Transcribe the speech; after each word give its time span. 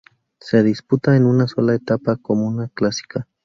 Se 0.39 0.63
disputa 0.63 1.15
en 1.15 1.27
una 1.27 1.47
sola 1.47 1.75
etapa, 1.75 2.17
como 2.17 2.47
una 2.47 2.67
clásica. 2.69 3.27